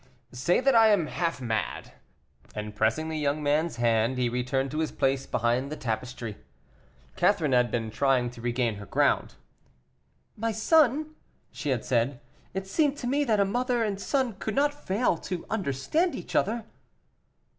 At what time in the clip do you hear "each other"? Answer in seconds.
16.15-16.65